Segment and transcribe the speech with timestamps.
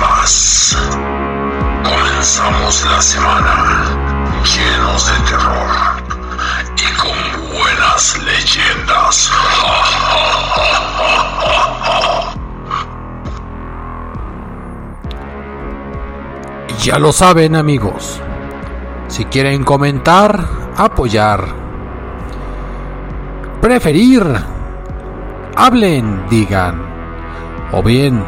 [0.00, 0.76] Más,
[1.84, 3.84] comenzamos la semana
[4.42, 5.70] llenos de terror
[6.76, 7.16] y con
[7.56, 9.30] buenas leyendas.
[16.82, 18.20] Ya lo saben amigos.
[19.08, 20.42] Si quieren comentar,
[20.76, 21.44] apoyar,
[23.60, 24.24] preferir,
[25.56, 26.80] hablen, digan.
[27.72, 28.24] O bien,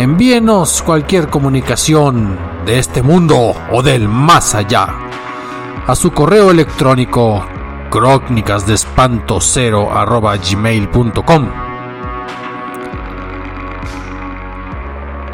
[0.00, 4.88] envíenos cualquier comunicación de este mundo o del más allá
[5.86, 7.44] a su correo electrónico
[7.90, 9.90] crónicasdespanto0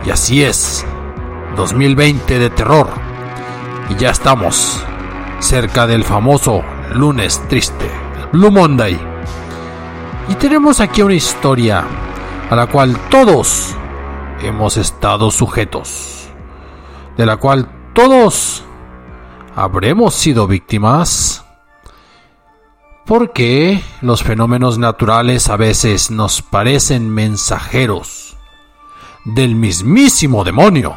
[0.05, 0.85] Y así es,
[1.55, 2.89] 2020 de terror.
[3.89, 4.83] Y ya estamos
[5.39, 7.89] cerca del famoso lunes triste,
[8.33, 8.99] Blue Monday.
[10.29, 11.85] Y tenemos aquí una historia
[12.51, 13.77] a la cual todos
[14.41, 16.29] hemos estado sujetos,
[17.17, 18.65] de la cual todos
[19.55, 21.43] habremos sido víctimas.
[23.07, 28.37] Porque los fenómenos naturales a veces nos parecen mensajeros
[29.25, 30.97] del mismísimo demonio.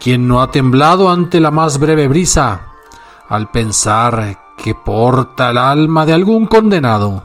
[0.00, 2.68] ¿Quién no ha temblado ante la más breve brisa
[3.28, 7.22] al pensar que porta el alma de algún condenado?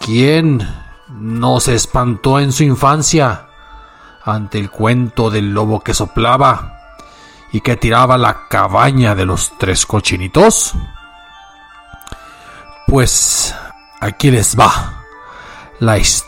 [0.00, 0.66] ¿Quién
[1.10, 3.46] no se espantó en su infancia
[4.24, 6.74] ante el cuento del lobo que soplaba
[7.52, 10.74] y que tiraba la cabaña de los tres cochinitos?
[12.86, 13.54] Pues
[14.00, 15.02] aquí les va
[15.80, 16.27] la historia.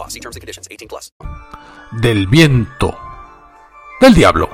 [0.09, 0.67] Terms conditions.
[0.67, 1.13] 18 plus.
[1.91, 2.97] Del viento.
[3.99, 4.49] Del diablo.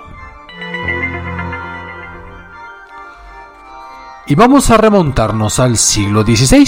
[4.30, 6.68] Y vamos a remontarnos al siglo XVI.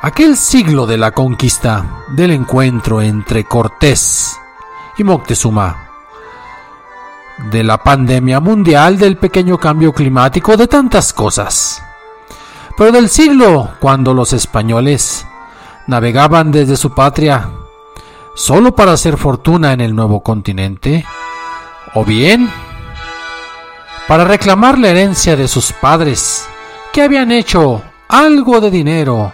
[0.00, 4.38] Aquel siglo de la conquista, del encuentro entre Cortés
[4.96, 5.88] y Moctezuma,
[7.50, 11.82] de la pandemia mundial, del pequeño cambio climático, de tantas cosas.
[12.76, 15.26] Pero del siglo cuando los españoles
[15.88, 17.48] navegaban desde su patria
[18.36, 21.04] solo para hacer fortuna en el nuevo continente,
[21.94, 22.48] o bien
[24.06, 26.46] para reclamar la herencia de sus padres,
[26.92, 29.32] que habían hecho algo de dinero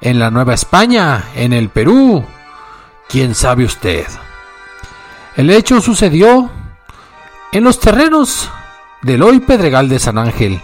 [0.00, 2.24] en la Nueva España, en el Perú,
[3.08, 4.06] quién sabe usted.
[5.36, 6.50] El hecho sucedió
[7.52, 8.50] en los terrenos
[9.02, 10.60] del hoy Pedregal de San Ángel,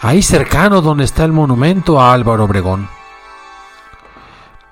[0.00, 2.88] ahí cercano donde está el monumento a Álvaro Obregón.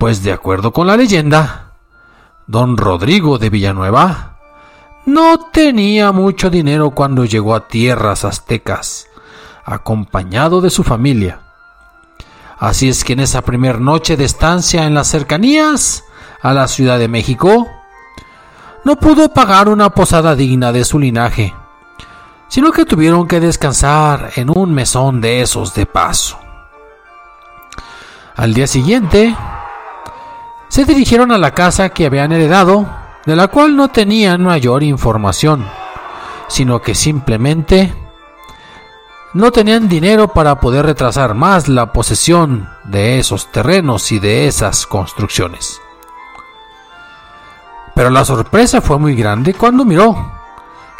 [0.01, 1.73] Pues de acuerdo con la leyenda,
[2.47, 4.39] don Rodrigo de Villanueva
[5.05, 9.05] no tenía mucho dinero cuando llegó a tierras aztecas,
[9.63, 11.41] acompañado de su familia.
[12.57, 16.03] Así es que en esa primer noche de estancia en las cercanías
[16.41, 17.67] a la Ciudad de México,
[18.83, 21.53] no pudo pagar una posada digna de su linaje,
[22.47, 26.39] sino que tuvieron que descansar en un mesón de esos de paso.
[28.35, 29.35] Al día siguiente,
[30.71, 32.89] se dirigieron a la casa que habían heredado
[33.25, 35.67] de la cual no tenían mayor información,
[36.47, 37.93] sino que simplemente
[39.33, 44.87] no tenían dinero para poder retrasar más la posesión de esos terrenos y de esas
[44.87, 45.81] construcciones.
[47.93, 50.31] Pero la sorpresa fue muy grande cuando miró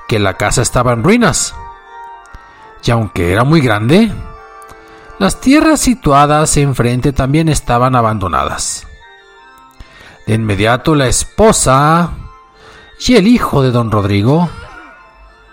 [0.05, 1.55] que la casa estaba en ruinas.
[2.83, 4.11] Y aunque era muy grande,
[5.17, 8.85] las tierras situadas enfrente también estaban abandonadas.
[10.25, 12.11] De inmediato la esposa
[12.99, 14.49] y el hijo de don Rodrigo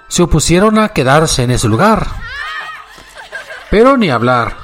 [0.09, 2.07] se opusieron a quedarse en ese lugar.
[3.71, 4.57] Pero ni hablar.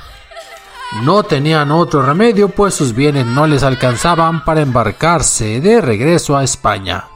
[1.02, 6.44] No tenían otro remedio, pues sus bienes no les alcanzaban para embarcarse de regreso a
[6.44, 7.08] España.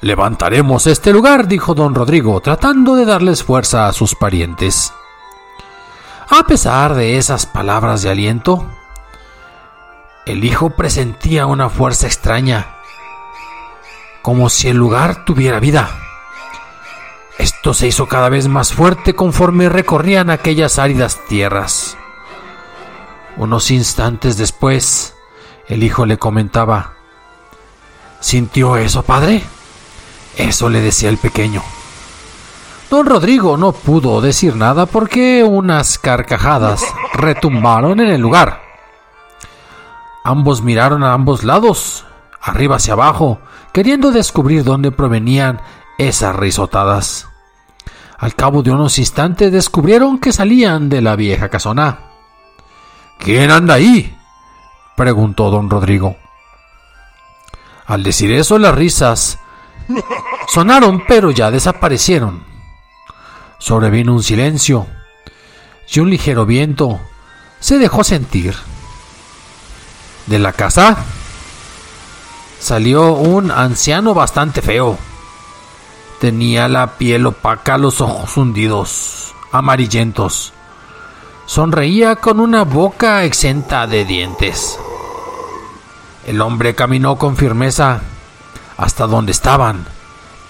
[0.00, 4.92] Levantaremos este lugar, dijo don Rodrigo, tratando de darles fuerza a sus parientes.
[6.30, 8.66] A pesar de esas palabras de aliento,
[10.28, 12.76] el hijo presentía una fuerza extraña,
[14.20, 15.88] como si el lugar tuviera vida.
[17.38, 21.96] Esto se hizo cada vez más fuerte conforme recorrían aquellas áridas tierras.
[23.38, 25.14] Unos instantes después,
[25.66, 26.92] el hijo le comentaba,
[28.20, 29.42] ¿Sintió eso, padre?
[30.36, 31.62] Eso le decía el pequeño.
[32.90, 36.82] Don Rodrigo no pudo decir nada porque unas carcajadas
[37.14, 38.67] retumbaron en el lugar.
[40.28, 42.04] Ambos miraron a ambos lados,
[42.42, 43.40] arriba hacia abajo,
[43.72, 45.58] queriendo descubrir dónde provenían
[45.96, 47.26] esas risotadas.
[48.18, 52.00] Al cabo de unos instantes descubrieron que salían de la vieja casona.
[53.18, 54.14] ¿Quién anda ahí?
[54.98, 56.18] preguntó don Rodrigo.
[57.86, 59.38] Al decir eso las risas
[60.46, 62.44] sonaron pero ya desaparecieron.
[63.58, 64.88] Sobrevino un silencio
[65.90, 67.00] y un ligero viento
[67.60, 68.54] se dejó sentir.
[70.28, 70.98] De la casa
[72.60, 74.98] salió un anciano bastante feo.
[76.20, 80.52] Tenía la piel opaca, los ojos hundidos, amarillentos.
[81.46, 84.78] Sonreía con una boca exenta de dientes.
[86.26, 88.02] El hombre caminó con firmeza
[88.76, 89.86] hasta donde estaban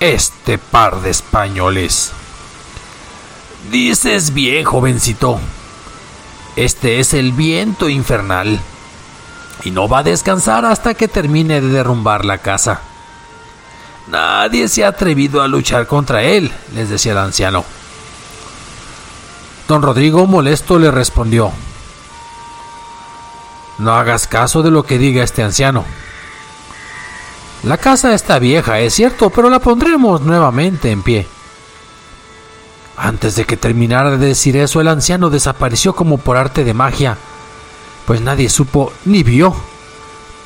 [0.00, 2.10] este par de españoles.
[3.70, 5.38] Dices bien, jovencito.
[6.56, 8.60] Este es el viento infernal
[9.64, 12.80] y no va a descansar hasta que termine de derrumbar la casa.
[14.08, 17.64] Nadie se ha atrevido a luchar contra él, les decía el anciano.
[19.66, 21.52] Don Rodrigo molesto le respondió,
[23.78, 25.84] No hagas caso de lo que diga este anciano.
[27.64, 31.26] La casa está vieja, es cierto, pero la pondremos nuevamente en pie.
[32.96, 37.18] Antes de que terminara de decir eso, el anciano desapareció como por arte de magia
[38.08, 39.54] pues nadie supo ni vio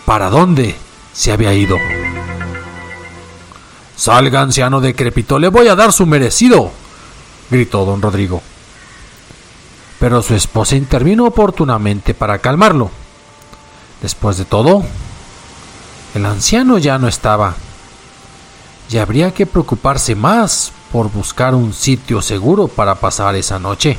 [0.05, 0.75] para dónde
[1.13, 1.77] se había ido.
[3.95, 6.73] Salga, anciano decrépito, le voy a dar su merecido,
[7.49, 8.43] gritó don Rodrigo.
[10.01, 12.91] Pero su esposa intervino oportunamente para calmarlo.
[14.03, 14.83] Después de todo,
[16.17, 17.55] el anciano ya no estaba,
[18.91, 23.99] y habría que preocuparse más por buscar un sitio seguro para pasar esa noche.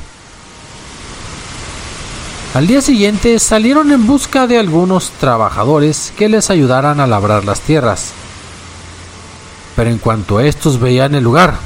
[2.54, 7.62] Al día siguiente salieron en busca de algunos trabajadores que les ayudaran a labrar las
[7.62, 8.12] tierras.
[9.76, 11.58] Pero en cuanto estos veían el lugar,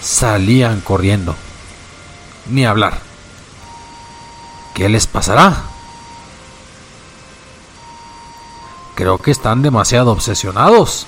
[0.00, 1.36] salían corriendo.
[2.48, 3.00] Ni hablar.
[4.74, 5.64] ¿Qué les pasará?
[8.94, 11.06] Creo que están demasiado obsesionados.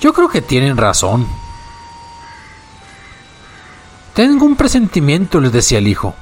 [0.00, 1.26] Yo creo que tienen razón.
[4.14, 6.14] Tengo un presentimiento, les decía el hijo.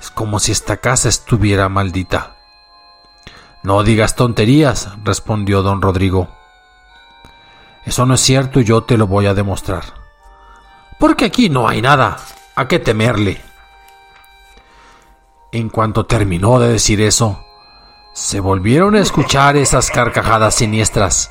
[0.00, 2.36] Es como si esta casa estuviera maldita.
[3.62, 6.28] No digas tonterías, respondió don Rodrigo.
[7.84, 9.84] Eso no es cierto y yo te lo voy a demostrar.
[10.98, 12.18] Porque aquí no hay nada.
[12.56, 13.40] ¿A qué temerle?
[15.52, 17.44] En cuanto terminó de decir eso,
[18.12, 21.30] se volvieron a escuchar esas carcajadas siniestras.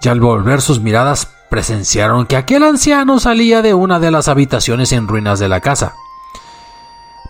[0.00, 4.92] Y al volver sus miradas presenciaron que aquel anciano salía de una de las habitaciones
[4.92, 5.96] en ruinas de la casa.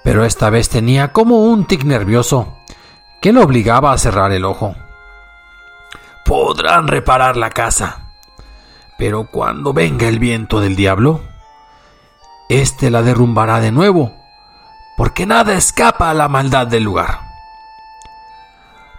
[0.05, 2.57] Pero esta vez tenía como un tic nervioso
[3.21, 4.75] que lo obligaba a cerrar el ojo.
[6.25, 8.13] Podrán reparar la casa,
[8.99, 11.23] pero cuando venga el viento del diablo,
[12.49, 14.13] éste la derrumbará de nuevo,
[14.97, 17.21] porque nada escapa a la maldad del lugar.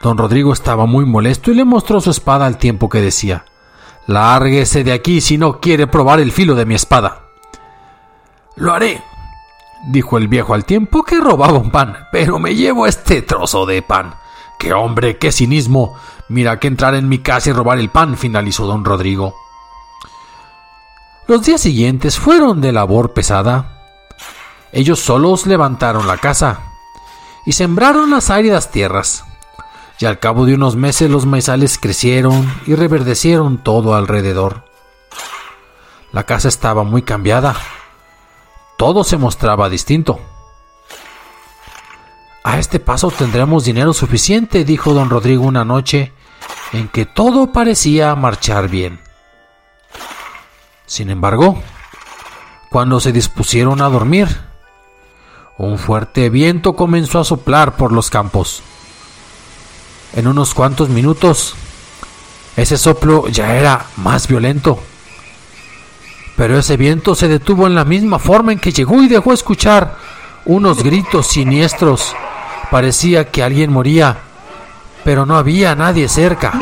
[0.02, 3.46] Don Rodrigo estaba muy molesto y le mostró su espada al tiempo que decía
[4.10, 7.26] Lárguese de aquí si no quiere probar el filo de mi espada.
[8.56, 9.04] Lo haré,
[9.90, 13.84] dijo el viejo al tiempo que robaba un pan, pero me llevo este trozo de
[13.84, 14.16] pan.
[14.58, 15.96] ¡Qué hombre, qué cinismo!
[16.28, 19.36] Mira que entrar en mi casa y robar el pan, finalizó don Rodrigo.
[21.28, 23.80] Los días siguientes fueron de labor pesada.
[24.72, 26.62] Ellos solos levantaron la casa
[27.46, 29.24] y sembraron las áridas tierras.
[30.00, 34.64] Y al cabo de unos meses los maizales crecieron y reverdecieron todo alrededor.
[36.14, 37.56] La casa estaba muy cambiada.
[38.78, 40.20] Todo se mostraba distinto.
[42.44, 46.14] A este paso tendremos dinero suficiente, dijo don Rodrigo una noche
[46.72, 49.02] en que todo parecía marchar bien.
[50.86, 51.62] Sin embargo,
[52.72, 54.28] cuando se dispusieron a dormir,
[55.58, 58.64] un fuerte viento comenzó a soplar por los campos.
[60.14, 61.56] En unos cuantos minutos,
[62.56, 64.80] ese soplo ya era más violento.
[66.36, 69.96] Pero ese viento se detuvo en la misma forma en que llegó y dejó escuchar
[70.46, 72.16] unos gritos siniestros.
[72.72, 74.18] Parecía que alguien moría,
[75.04, 76.54] pero no había nadie cerca.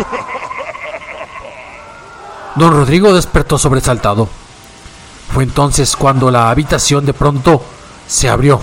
[2.55, 4.27] Don Rodrigo despertó sobresaltado.
[5.31, 7.63] Fue entonces cuando la habitación de pronto
[8.07, 8.59] se abrió.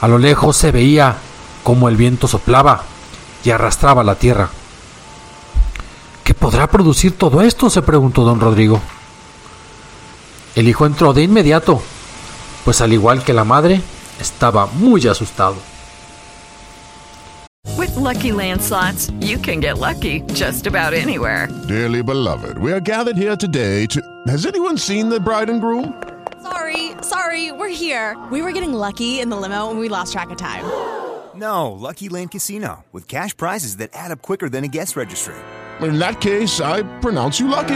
[0.00, 1.16] A lo lejos se veía
[1.62, 2.84] como el viento soplaba
[3.44, 4.50] y arrastraba la tierra.
[6.24, 7.70] ¿Qué podrá producir todo esto?
[7.70, 8.80] se preguntó don Rodrigo.
[10.54, 11.80] El hijo entró de inmediato,
[12.64, 13.80] pues al igual que la madre,
[14.20, 15.56] estaba muy asustado.
[17.76, 21.48] With lucky landslots, you can get lucky just about anywhere.
[21.68, 24.00] Dearly beloved, we are gathered here today to.
[24.26, 25.94] Has anyone seen the bride and groom?
[26.42, 28.16] Sorry, sorry, we're here.
[28.30, 30.64] We were getting lucky in the limo and we lost track of time.
[31.40, 35.34] No, Lucky Land Casino, with cash prizes that add up quicker than a guest registry.
[35.80, 37.68] In that case, I pronounce you lucky.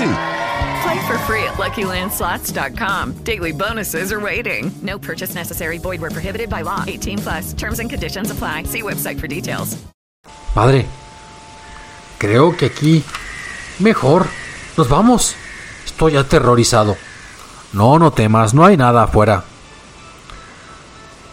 [0.82, 3.24] Play for free at LuckyLandSlots.com.
[3.24, 4.70] Daily bonuses are waiting.
[4.82, 5.78] No purchase necessary.
[5.78, 6.84] Void were prohibited by law.
[6.86, 7.54] 18 plus.
[7.54, 8.64] Terms and conditions apply.
[8.64, 9.78] See website for details.
[10.54, 10.84] Padre,
[12.18, 13.02] creo que aquí
[13.78, 14.26] mejor
[14.76, 15.34] nos vamos.
[15.86, 16.96] Estoy aterrorizado.
[17.72, 19.44] No, no temas, no hay nada afuera.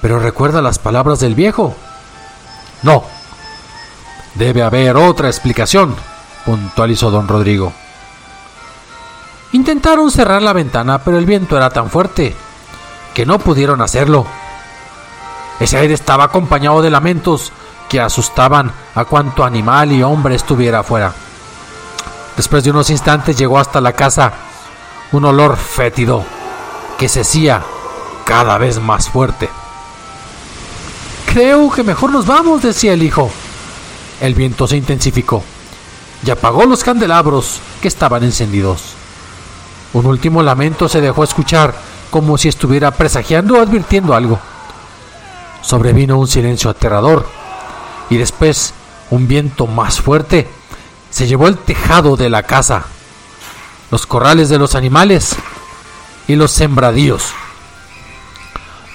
[0.01, 1.75] Pero recuerda las palabras del viejo.
[2.83, 3.03] No.
[4.35, 5.95] Debe haber otra explicación,
[6.45, 7.73] puntualizó don Rodrigo.
[9.53, 12.35] Intentaron cerrar la ventana, pero el viento era tan fuerte
[13.13, 14.25] que no pudieron hacerlo.
[15.59, 17.51] Ese aire estaba acompañado de lamentos
[17.89, 21.13] que asustaban a cuanto animal y hombre estuviera afuera.
[22.37, 24.31] Después de unos instantes llegó hasta la casa
[25.11, 26.23] un olor fétido
[26.97, 27.61] que se hacía
[28.25, 29.49] cada vez más fuerte.
[31.33, 33.31] Creo que mejor nos vamos, decía el hijo.
[34.19, 35.41] El viento se intensificó
[36.25, 38.95] y apagó los candelabros que estaban encendidos.
[39.93, 41.73] Un último lamento se dejó escuchar
[42.09, 44.39] como si estuviera presagiando o advirtiendo algo.
[45.61, 47.25] Sobrevino un silencio aterrador
[48.09, 48.73] y después
[49.09, 50.49] un viento más fuerte
[51.11, 52.83] se llevó el tejado de la casa,
[53.89, 55.37] los corrales de los animales
[56.27, 57.33] y los sembradíos.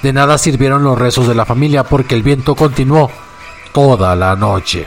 [0.03, 3.11] De nada sirvieron los rezos de la familia porque el viento continuó
[3.73, 4.87] toda la noche.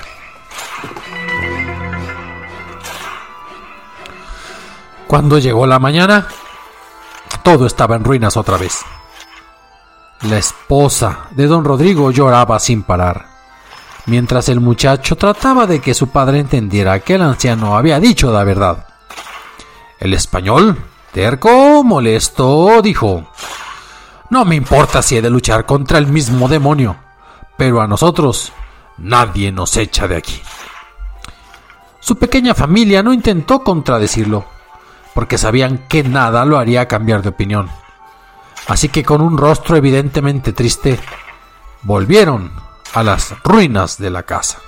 [5.08, 6.28] Cuando llegó la mañana,
[7.42, 8.82] todo estaba en ruinas otra vez.
[10.22, 13.26] La esposa de don Rodrigo lloraba sin parar,
[14.06, 18.44] mientras el muchacho trataba de que su padre entendiera que el anciano había dicho la
[18.44, 18.86] verdad.
[20.00, 20.78] El español,
[21.12, 23.32] terco, molesto, dijo,
[24.30, 26.96] No me importa si he de luchar contra el mismo demonio,
[27.58, 28.54] pero a nosotros
[28.98, 30.40] nadie nos echa de aquí.
[32.00, 34.46] Su pequeña familia no intentó contradecirlo,
[35.14, 37.70] porque sabían que nada lo haría cambiar de opinión.
[38.68, 41.00] Así que con un rostro evidentemente triste,
[41.82, 42.52] volvieron
[42.94, 44.60] a las ruinas de la casa.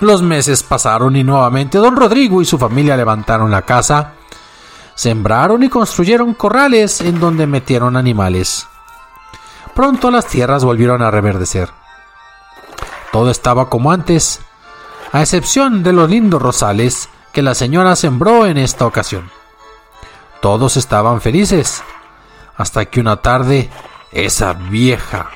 [0.00, 4.14] Los meses pasaron y nuevamente don Rodrigo y su familia levantaron la casa,
[5.00, 8.66] sembraron y construyeron corrales en donde metieron animales.
[9.74, 11.70] Pronto las tierras volvieron a reverdecer.
[13.10, 14.40] Todo estaba como antes,
[15.10, 19.30] a excepción de los lindos rosales que la señora sembró en esta ocasión.
[20.42, 21.82] Todos estaban felices,
[22.58, 23.70] hasta que una tarde
[24.12, 25.30] esa vieja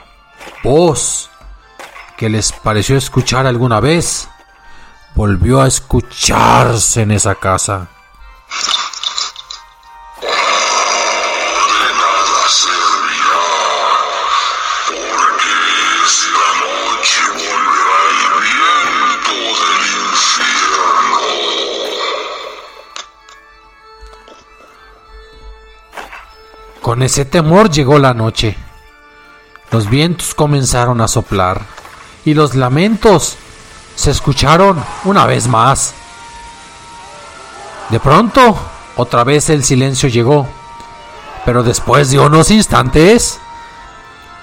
[0.63, 1.31] voz
[2.19, 4.29] que les pareció escuchar alguna vez
[5.15, 7.89] volvió a escucharse en esa casa.
[26.85, 28.59] Con ese temor llegó la noche.
[29.71, 31.63] Los vientos comenzaron a soplar
[32.27, 33.39] y los lamentos
[33.97, 35.95] se escucharon una vez más.
[37.89, 38.59] De pronto,
[38.97, 40.47] otra vez el silencio llegó,
[41.47, 43.41] pero después de unos instantes,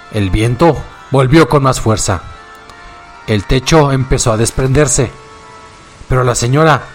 [0.10, 0.75] el viento
[1.12, 2.24] volvió con más fuerza.
[3.27, 5.12] El techo empezó a desprenderse,
[6.10, 6.86] pero la señora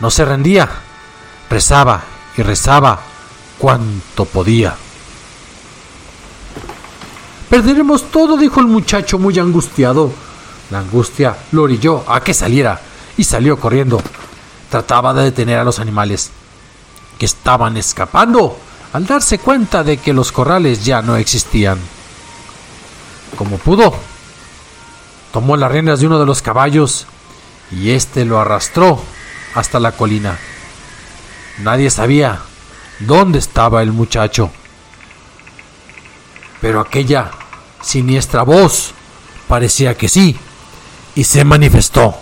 [0.00, 0.66] no se rendía,
[1.50, 2.04] rezaba
[2.38, 3.00] y rezaba
[3.58, 4.78] cuanto podía.
[7.54, 10.10] Perderemos todo, dijo el muchacho muy angustiado.
[10.72, 12.80] La angustia lo orilló a que saliera
[13.16, 14.02] y salió corriendo.
[14.68, 16.32] Trataba de detener a los animales
[17.16, 18.58] que estaban escapando
[18.92, 21.78] al darse cuenta de que los corrales ya no existían.
[23.38, 23.94] Como pudo,
[25.32, 27.06] tomó las riendas de uno de los caballos
[27.70, 29.00] y éste lo arrastró
[29.54, 30.40] hasta la colina.
[31.60, 32.40] Nadie sabía
[32.98, 34.50] dónde estaba el muchacho.
[36.60, 37.30] Pero aquella
[37.84, 38.94] siniestra voz
[39.46, 40.36] parecía que sí,
[41.14, 42.14] y se manifestó.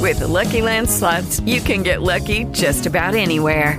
[0.00, 3.78] With Lucky Land slots, you can get lucky just about anywhere.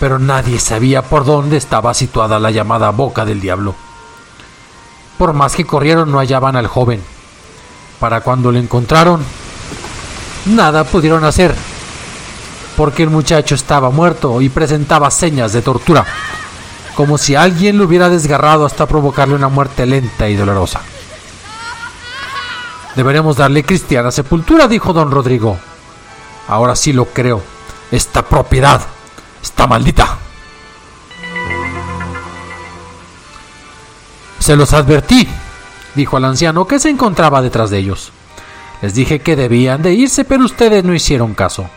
[0.00, 3.74] pero nadie sabía por dónde estaba situada la llamada boca del diablo.
[5.18, 7.02] Por más que corrieron no hallaban al joven.
[8.00, 9.22] Para cuando lo encontraron,
[10.46, 11.54] nada pudieron hacer,
[12.78, 16.06] porque el muchacho estaba muerto y presentaba señas de tortura,
[16.94, 20.80] como si alguien lo hubiera desgarrado hasta provocarle una muerte lenta y dolorosa.
[22.96, 25.58] Deberemos darle cristiana sepultura, dijo don Rodrigo.
[26.48, 27.42] Ahora sí lo creo.
[27.90, 28.80] Esta propiedad
[29.42, 30.18] está maldita.
[34.38, 35.28] Se los advertí,
[35.94, 38.12] dijo el anciano que se encontraba detrás de ellos.
[38.82, 41.68] Les dije que debían de irse, pero ustedes no hicieron caso.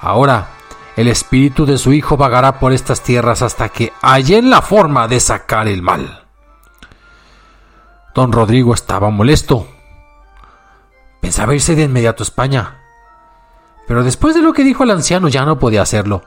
[0.00, 0.48] Ahora,
[0.96, 5.20] el espíritu de su hijo vagará por estas tierras hasta que hallen la forma de
[5.20, 6.24] sacar el mal.
[8.14, 9.68] Don Rodrigo estaba molesto.
[11.20, 12.80] Pensaba irse de inmediato a España.
[13.86, 16.22] Pero después de lo que dijo el anciano ya no podía hacerlo.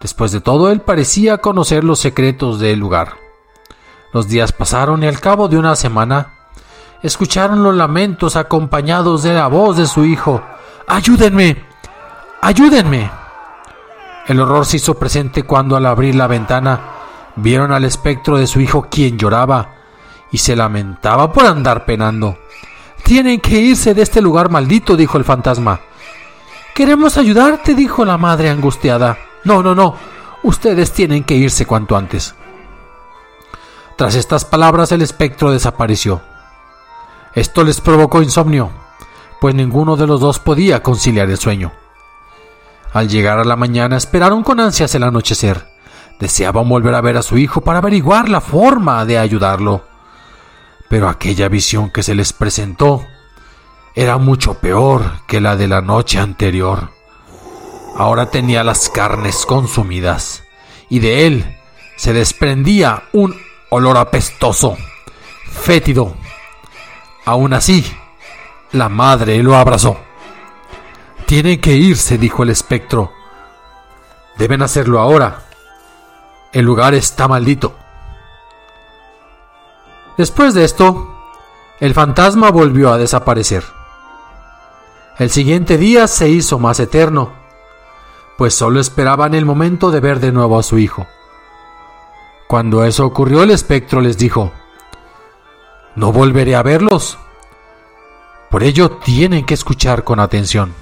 [0.00, 3.16] Después de todo, él parecía conocer los secretos del lugar.
[4.12, 6.34] Los días pasaron y al cabo de una semana
[7.02, 10.42] escucharon los lamentos acompañados de la voz de su hijo.
[10.86, 11.64] ¡Ayúdenme!
[12.40, 13.10] ¡Ayúdenme!
[14.26, 16.80] El horror se hizo presente cuando al abrir la ventana
[17.36, 19.74] vieron al espectro de su hijo quien lloraba
[20.30, 22.38] y se lamentaba por andar penando.
[23.02, 25.80] Tienen que irse de este lugar maldito, dijo el fantasma.
[26.74, 29.16] Queremos ayudarte, dijo la madre angustiada.
[29.44, 29.96] No, no, no.
[30.42, 32.34] Ustedes tienen que irse cuanto antes.
[33.96, 36.20] Tras estas palabras el espectro desapareció.
[37.34, 38.70] Esto les provocó insomnio,
[39.40, 41.72] pues ninguno de los dos podía conciliar el sueño.
[42.92, 45.66] Al llegar a la mañana esperaron con ansias el anochecer.
[46.18, 49.84] Deseaban volver a ver a su hijo para averiguar la forma de ayudarlo.
[50.88, 53.04] Pero aquella visión que se les presentó
[53.94, 56.97] era mucho peor que la de la noche anterior.
[57.98, 60.44] Ahora tenía las carnes consumidas
[60.88, 61.58] y de él
[61.96, 63.34] se desprendía un
[63.70, 64.76] olor apestoso,
[65.50, 66.14] fétido.
[67.24, 67.84] Aún así,
[68.70, 69.98] la madre lo abrazó.
[71.26, 73.12] Tienen que irse, dijo el espectro.
[74.36, 75.46] Deben hacerlo ahora.
[76.52, 77.74] El lugar está maldito.
[80.16, 81.32] Después de esto,
[81.80, 83.64] el fantasma volvió a desaparecer.
[85.18, 87.37] El siguiente día se hizo más eterno,
[88.38, 91.08] pues solo esperaban el momento de ver de nuevo a su hijo.
[92.46, 94.52] Cuando eso ocurrió, el espectro les dijo,
[95.96, 97.18] No volveré a verlos.
[98.48, 100.72] Por ello tienen que escuchar con atención.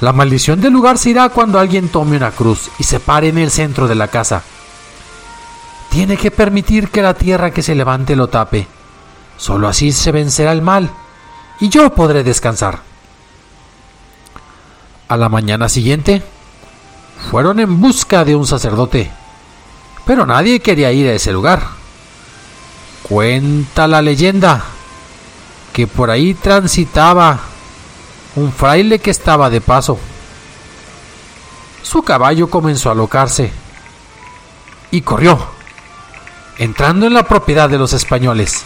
[0.00, 3.36] La maldición del lugar se irá cuando alguien tome una cruz y se pare en
[3.36, 4.42] el centro de la casa.
[5.90, 8.66] Tiene que permitir que la tierra que se levante lo tape.
[9.36, 10.90] Solo así se vencerá el mal
[11.60, 12.87] y yo podré descansar.
[15.08, 16.22] A la mañana siguiente,
[17.30, 19.10] fueron en busca de un sacerdote,
[20.04, 21.62] pero nadie quería ir a ese lugar.
[23.02, 24.62] Cuenta la leyenda
[25.72, 27.40] que por ahí transitaba
[28.36, 29.98] un fraile que estaba de paso.
[31.82, 33.50] Su caballo comenzó a alocarse
[34.90, 35.38] y corrió,
[36.58, 38.62] entrando en la propiedad de los españoles.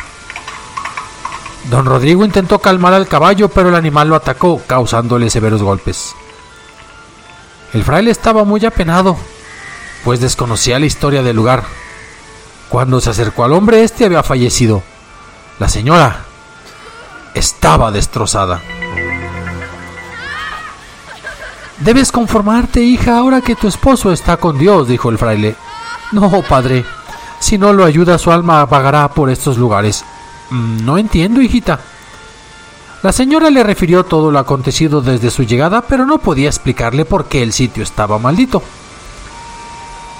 [1.70, 6.16] Don Rodrigo intentó calmar al caballo, pero el animal lo atacó, causándole severos golpes.
[7.72, 9.16] El fraile estaba muy apenado,
[10.04, 11.64] pues desconocía la historia del lugar.
[12.68, 14.82] Cuando se acercó al hombre, este había fallecido.
[15.58, 16.24] La señora
[17.34, 18.60] estaba destrozada.
[21.78, 25.56] Debes conformarte, hija, ahora que tu esposo está con Dios, dijo el fraile.
[26.12, 26.84] No, padre,
[27.40, 30.04] si no lo ayuda, su alma vagará por estos lugares.
[30.50, 31.80] "Mm, No entiendo, hijita.
[33.02, 37.24] La señora le refirió todo lo acontecido desde su llegada, pero no podía explicarle por
[37.24, 38.62] qué el sitio estaba maldito.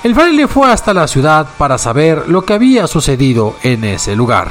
[0.03, 4.51] El fraile fue hasta la ciudad para saber lo que había sucedido en ese lugar.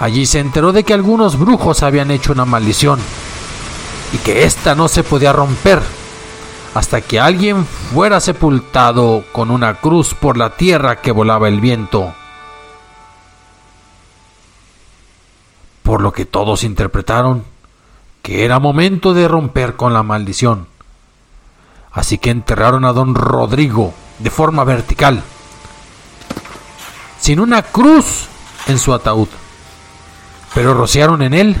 [0.00, 2.98] Allí se enteró de que algunos brujos habían hecho una maldición
[4.14, 5.82] y que ésta no se podía romper
[6.72, 12.14] hasta que alguien fuera sepultado con una cruz por la tierra que volaba el viento.
[15.86, 17.44] Por lo que todos interpretaron
[18.20, 20.66] que era momento de romper con la maldición.
[21.92, 25.22] Así que enterraron a don Rodrigo de forma vertical,
[27.20, 28.26] sin una cruz
[28.66, 29.28] en su ataúd,
[30.54, 31.56] pero rociaron en él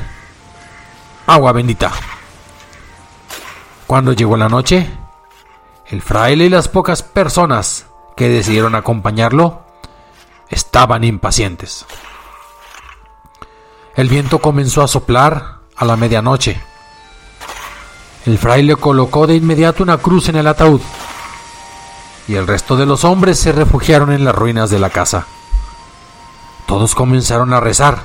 [1.28, 1.92] agua bendita.
[3.86, 4.90] Cuando llegó la noche,
[5.86, 7.86] el fraile y las pocas personas
[8.16, 9.62] que decidieron acompañarlo
[10.48, 11.86] estaban impacientes.
[13.96, 16.60] El viento comenzó a soplar a la medianoche.
[18.26, 20.80] El fraile colocó de inmediato una cruz en el ataúd
[22.28, 25.26] y el resto de los hombres se refugiaron en las ruinas de la casa.
[26.66, 28.00] Todos comenzaron a rezar,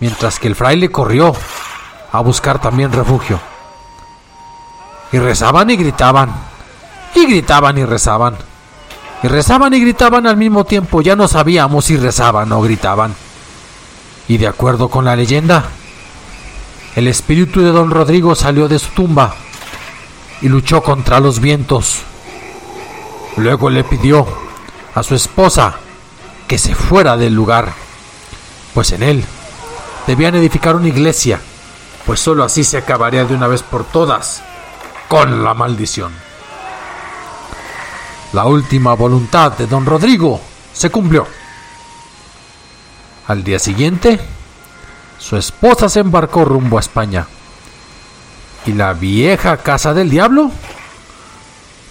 [0.00, 1.34] mientras que el fraile corrió
[2.12, 3.40] a buscar también refugio.
[5.12, 6.32] Y rezaban y gritaban,
[7.14, 8.36] y gritaban y rezaban,
[9.22, 13.14] y rezaban y gritaban al mismo tiempo, ya no sabíamos si rezaban o gritaban.
[14.28, 15.64] Y de acuerdo con la leyenda,
[16.96, 19.34] el espíritu de don Rodrigo salió de su tumba
[20.40, 22.02] y luchó contra los vientos.
[23.36, 24.26] Luego le pidió
[24.94, 25.76] a su esposa
[26.46, 27.72] que se fuera del lugar,
[28.72, 29.24] pues en él
[30.06, 31.40] debían edificar una iglesia,
[32.06, 34.42] pues sólo así se acabaría de una vez por todas
[35.08, 36.12] con la maldición.
[38.32, 40.40] La última voluntad de don Rodrigo
[40.72, 41.26] se cumplió.
[43.26, 44.20] Al día siguiente,
[45.18, 47.26] su esposa se embarcó rumbo a España.
[48.66, 50.50] Y la vieja casa del diablo,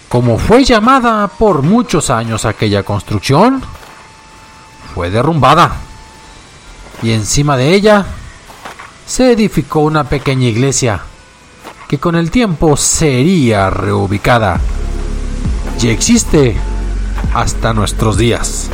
[0.09, 3.63] como fue llamada por muchos años aquella construcción,
[4.93, 5.75] fue derrumbada.
[7.01, 8.05] Y encima de ella
[9.07, 11.01] se edificó una pequeña iglesia
[11.87, 14.59] que con el tiempo sería reubicada.
[15.81, 16.55] Y existe
[17.33, 18.69] hasta nuestros días.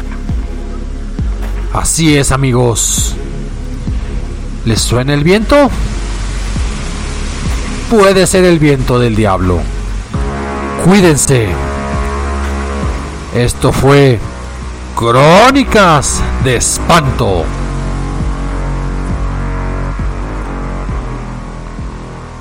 [1.74, 3.16] Así es amigos.
[4.66, 5.70] ¿Les suena el viento?
[7.90, 9.60] Puede ser el viento del diablo.
[10.84, 11.50] Cuídense.
[13.36, 14.20] Esto fue
[14.96, 17.46] Crónicas de Espanto.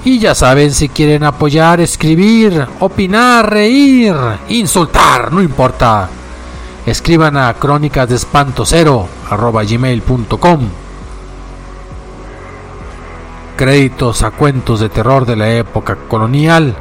[0.04, 4.14] Y ya saben, si quieren apoyar, escribir, opinar, reír,
[4.48, 6.08] insultar, no importa.
[6.88, 10.60] Escriban a crónicas de espanto cero arroba gmail.com.
[13.58, 16.74] Créditos a cuentos de terror de la época colonial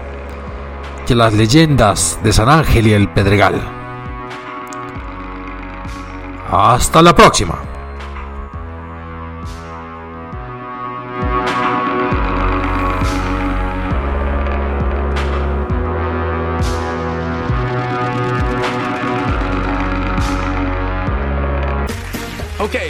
[1.10, 3.60] y las leyendas de San Ángel y el Pedregal.
[6.50, 7.60] Hasta la próxima.